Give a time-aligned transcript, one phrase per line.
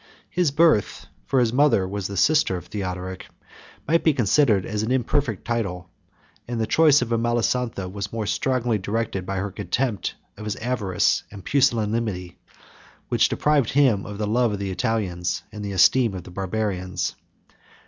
[0.31, 3.27] His birth (for his mother was the sister of Theodoric)
[3.87, 5.91] might be considered as an imperfect title;
[6.47, 11.21] and the choice of Amalasontha was more strongly directed by her contempt of his avarice
[11.29, 12.39] and pusillanimity
[13.09, 16.31] which had deprived him of the love of the Italians, and the esteem of the
[16.31, 17.15] Barbarians.